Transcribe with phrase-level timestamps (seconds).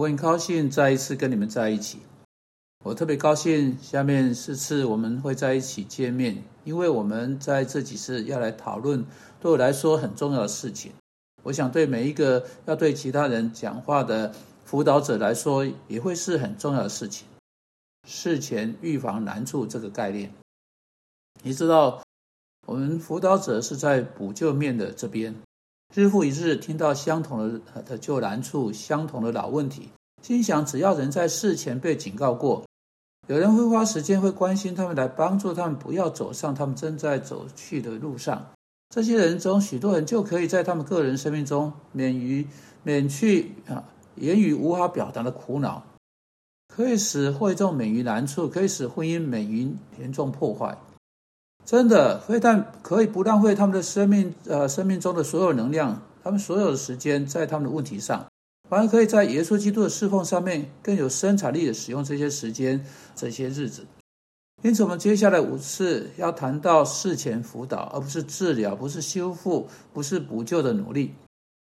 [0.00, 1.98] 我很高兴再一次跟你们在一起。
[2.86, 9.04] 我特别高兴，下面四次我们会在一起见面，因为我们在这几次要来讨论
[9.40, 10.92] 对我来说很重要的事情。
[11.42, 17.28] 我想对每一个要对其他人讲话的辅导者来说，也会是很重要的事情。
[18.08, 20.32] 事前预防难处这个概念，
[21.42, 22.02] 你知道，
[22.66, 25.34] 我们辅导者是在补救面的这边。
[25.92, 29.88] 日复一日，听到相同的的旧难处、相同的老问题，
[30.22, 32.64] 心想：只要人在事前被警告过，
[33.26, 38.46] 有人会花时间会关心他们，来帮助他们，不要走上他们正在走去的路上。
[38.94, 42.46] 这些人中，许多人就可以在他们个人生命中免于
[42.84, 43.82] 免去啊
[44.14, 45.82] 言语无法表达的苦恼，
[46.68, 50.78] 可以使会众免于难处，可以使婚姻免于严重破坏。
[51.64, 58.26] 真的，非但可以不浪费他们的生命，呃，生命中的所有能量，他们所有的时间在他们的问题上，
[58.68, 62.84] 反而可以在耶稣基督的侍奉上面更有生产力的使用这些时间、
[63.14, 63.86] 这些日子。
[64.62, 71.14] 因此，我们接下来五次要谈到事前辅导，而不是治疗，不是修复，不是补救的努力。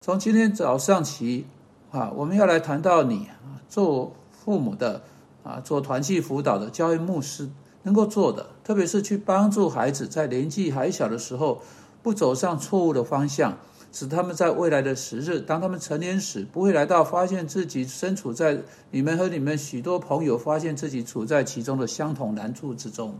[0.00, 1.46] 从今天早上起，
[1.90, 3.28] 啊，我们要来谈到你
[3.68, 5.02] 做父母的，
[5.44, 7.48] 啊，做团契辅导的，教育牧师。
[7.82, 11.62] 能够做的，特别是去帮助孩子在年纪还小的时候，
[12.02, 13.58] 不走上错误的方向，
[13.92, 23.18] 使他们在未来的时日，当他们成年时，不会来到发现自己身处在你们和你们许多朋友发现自己处在其中的相同难处之中。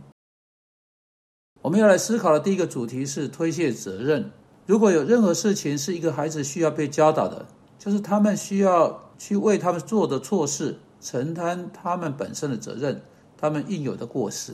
[1.61, 4.31] 我们要来思考的第一个主题是推卸责任。
[4.65, 7.45] 如果有任何事情是一个孩子需要被教导的，
[7.77, 13.01] 就是他们需要去为他们做的错事承担他们本身的责任。
[13.43, 14.53] 他们应有的过失，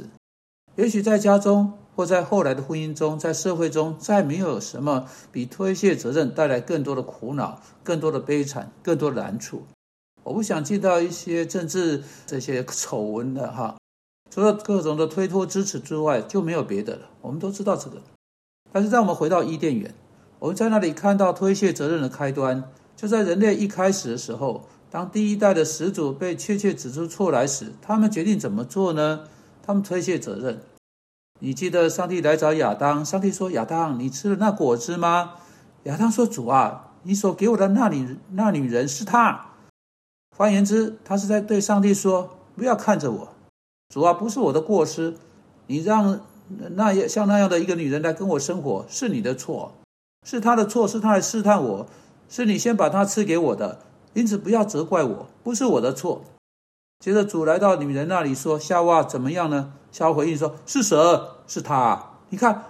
[0.75, 9.61] 也许在家中或在后来的婚姻中，在社会中，再没有什么比推卸责任带来更多的苦恼、更多的悲惨、更多的难处。
[10.23, 13.77] 我不想进到一些政治这些丑闻的哈，
[14.31, 17.11] 除了各种的推脱支持之外，就没有别的了。
[17.21, 18.01] 我们都知道这个。
[18.71, 19.93] 但是，让我们回到伊甸园，
[20.39, 22.63] 我们在那里看到推卸责任的开端，
[22.95, 24.67] 就在人类一开始的时候。
[24.91, 29.27] 当第一代的始祖被确切指出错来时，他们决定怎么做呢？
[29.61, 30.61] 他们推卸责任。
[31.39, 35.35] 你记得上帝来找亚当，上帝说：“亚当，你吃了那果汁吗？”
[35.85, 39.51] 亚当说：“主啊，你所给我的那女那女人是她。”
[40.35, 43.29] 换言之，他是在对上帝说：“不要看着我，
[43.93, 45.15] 主啊，不是我的过失，
[45.67, 46.19] 你让
[46.71, 49.73] 那样像那样的一个女人来跟我生活，是你的错，
[50.25, 51.85] 是她的错，是她来试探我，
[52.27, 53.79] 是你先把她赐给我的。”
[54.13, 56.21] 因此，不要责怪我，不是我的错。
[56.99, 62.63] 接着，主来到女人那里说：“夏娃怎么样呢？”夏娃回应说：“是蛇，是他。”你看，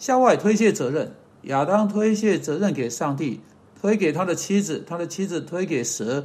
[0.00, 3.40] 夏娃也推卸责任，亚当推卸责任给上帝，
[3.80, 6.24] 推给他的妻子，他的妻子推给蛇。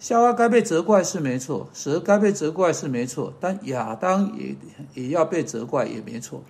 [0.00, 4.56] 夏娃该被责怪是没错，蛇该被责怪是没错，但亚当也
[4.94, 6.42] 也要被责怪也没错。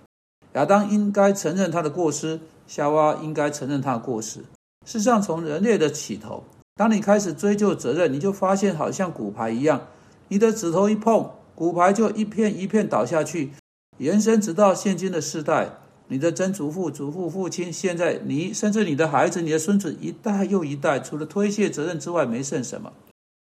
[0.53, 4.39] 亚当应该承认他的过失，夏娃应该承认他的过失。
[4.85, 6.43] 事实上，从人类的起头。
[6.79, 9.87] 当你开始追究责任，你就发现好像骨牌一样，
[10.29, 13.51] 你的指头一碰，骨牌就一片一片倒下去，
[13.97, 15.73] 延伸直到现今的世代。
[16.07, 22.93] 你的曾祖父、祖父、父亲，现在你，甚至你的孩子、你的孙子，一代又一代，除了推卸责任之外，没剩什么。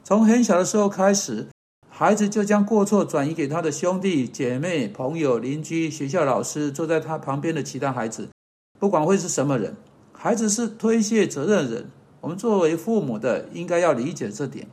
[0.02, 1.46] 从很小的时候开始，
[1.88, 8.28] 孩子就将过错转移给他的兄弟姐妹、朋友、邻居、学校老师，坐在他旁边的其他孩子，
[8.80, 9.76] 不管会是什么人，
[10.12, 11.86] 孩子是推卸责任人。
[12.22, 14.68] 我们作为父母的，应该要理解这点。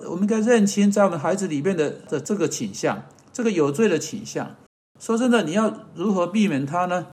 [0.00, 4.56] 我们应该认清在我们孩子里面的的这个倾向，这个有罪的倾向。
[5.00, 7.06] 说真的，你要如何避免他呢？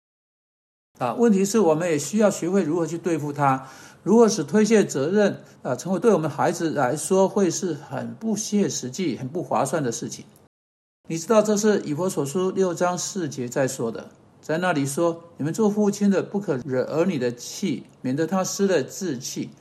[0.97, 3.67] 啊，问题是我们也需要学会如何去对付他，
[4.01, 10.25] 如何使推卸责任啊，成为对我们孩子来说会是很不切实际、很不划算的事情。
[11.07, 14.09] 你知道，这是以佛所书六章四节在说的，
[14.41, 19.51] 在那里说：你们做父亲的，不可惹儿女的气，免得他失了志气。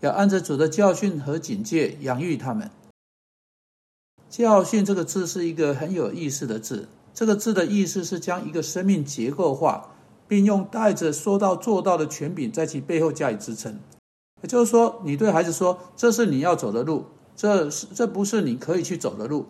[0.00, 2.70] 要按着主的教训和警戒养育他们。
[4.28, 9.94] 教训这个字是一个很有意思的字，这个字的意思是将一个生命结构化，
[10.26, 13.78] 并用带着说到做到的权柄在其背后加以支撑。
[14.42, 19.46] 也就是说，你对孩子说：“这是你要走的路，这是这不是你可以去走的路。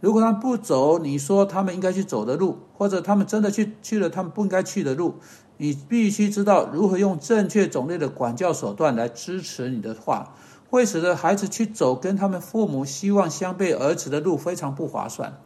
[0.00, 5.16] 如果他不走，你说他们应该去走的路，或者他们真的去去了他们不应该去的路。”
[5.58, 10.34] 你必须知道如何用正确种类的管教手段来支持你的话，
[10.68, 15.40] 会使得孩子去走跟他们父母希望相背而驰的路非常不划算。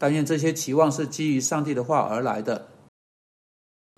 [0.00, 2.68] 但愿这些期望是基于上帝的话而来的。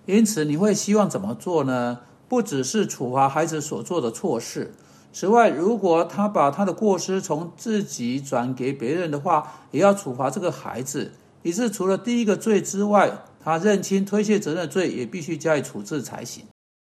[0.05, 2.01] 因此，你会希望怎么做呢？
[2.27, 4.73] 不只是处罚孩子所做的错事，
[5.13, 11.11] 此外，如果他把他的过失从自己转给别人的话，也要处罚这个孩子。
[11.43, 13.11] 以致除了第一个罪之外，
[13.43, 16.45] 他认清推卸责任的罪也必须加以处置才行。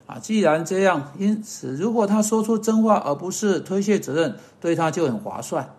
[0.07, 5.75] 啊，既然这样，因此如果他说出真话而不是推卸责任，对他就很划算。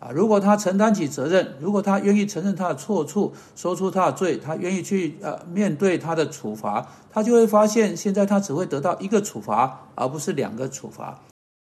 [0.00, 11.18] 啊，如果他承担起责任，如果他愿意承认他的错处，说出他的罪，他愿意去呃面对他的处罚，他就会发现现在他只会得到一个处罚，而不是两个处罚。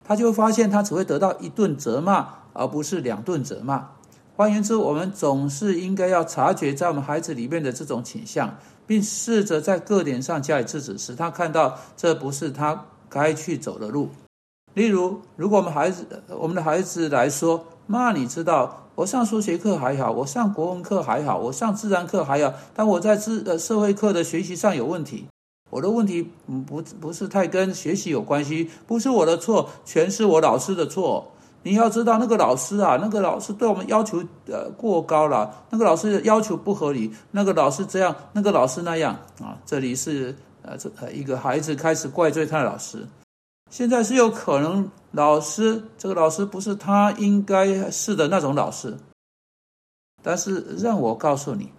[0.04, 3.88] 他就发现他只会得到一顿责骂，而不是两顿责骂。
[4.36, 8.56] 换言之，我们总是应该要察觉在我们孩子里面的这种倾向，
[8.86, 14.10] 并试着在各点上加以制止，使他看到这不是他该去走的路。
[14.74, 25.26] 例如，如果我们孩子我们的孩子来说，妈，你知道，我上数学课还好，我上国文课还好，我上自然课还好，但我在自呃社会课的学习上有问题。
[25.74, 26.30] 我的问题
[26.68, 31.32] 不不是太跟学习有关系，不是我的错，全是我老师的错。
[31.64, 39.58] 你要知道，那个老师啊，那个老师对我们要求呃过高了，那个老师要求不合理，那个老师这样，那个老师那样啊。
[39.66, 43.04] 这里是呃这一个孩子开始怪罪他的老师。
[43.68, 48.96] 现在是有可能，老师这个老师不是他应该是的那种老师。
[50.22, 51.72] 但是让我告诉你，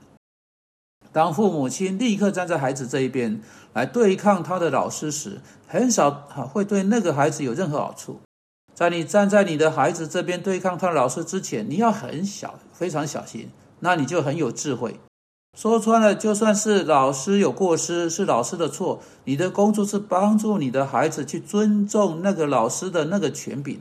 [1.16, 3.40] 当父母亲立刻站在孩子这一边
[3.72, 6.12] 来对抗他的老师时，很少
[6.52, 8.20] 会对那个孩子有任何好处。
[8.74, 13.48] 在你站在你的孩子这边对抗他的老师之前，你要很小非常小心，
[13.80, 15.00] 那你就很有智慧。
[15.58, 19.02] 说穿了，就算是老师有过失，是老师的错。
[19.24, 23.80] 你的工作是帮助你的孩子去尊重那个老师的那个权柄。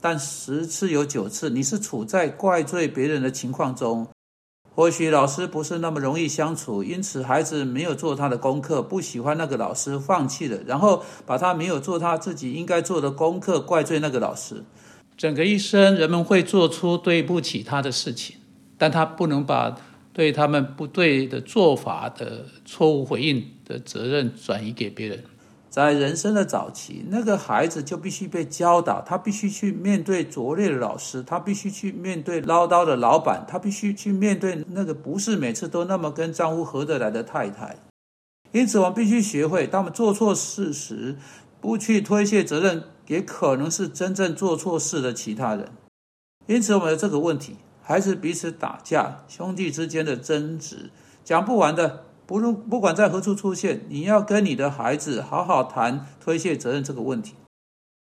[0.00, 4.06] 但十次有九次，你是处在怪罪别人的情况中。
[4.74, 14.64] 或许老师不是那么容易相处，因此孩子没有做他的功课，不喜欢那个老师，放弃了，然后把他没有做他自己应该做的功课怪罪那个老师。
[15.16, 18.36] 整个一生，人们会做出对不起他的事情，
[18.76, 19.76] 但他不能把。
[20.16, 25.24] 对他们不对的做法的错误回应的责任转移给别人，
[25.74, 37.76] 在人生的早期，那个孩子就必须被教导，他必须去面对拙劣的老师，他必须去面对唠叨的老板，他必须去面对那个不是每次都那么跟丈夫合得来的太太。
[38.52, 41.16] 因此，我们必须学会，当我们做错事时，
[41.60, 45.72] 不去推卸责任，也可能是真正做错事的其他人。
[46.46, 47.56] 因此，我们的这个问题。
[47.82, 50.90] 孩子彼此打架，兄弟之间的争执，
[51.24, 52.04] 讲不完的。
[52.26, 57.34] 不论不管在何处出现，你要跟你的孩子好好谈推卸责任这个问题。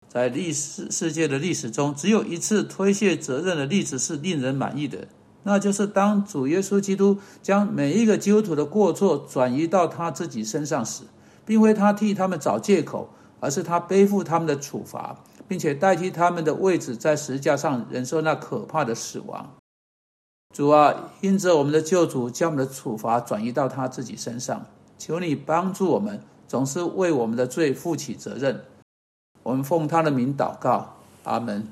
[0.08, 5.08] 在历史世界的历史中，只有一次推卸责任的例子是令人满意的，
[5.44, 11.04] 那就是当主耶稣基督将每一个基督徒的过错转移到他自己身上时，
[11.46, 13.10] 并非他替他们找借口，
[13.40, 15.18] 而是他背负他们的处罚，
[15.48, 19.56] 并且代替他们的位置在石架上忍受那可怕的死亡。
[20.58, 24.66] 主啊，因着我们的救主将我们的处罚转移到他自己身上，
[24.98, 28.66] 求你帮助我们，总是为我们的罪负起责任。
[29.44, 30.96] 我们奉他的名祷告，
[31.26, 31.68] 阿门。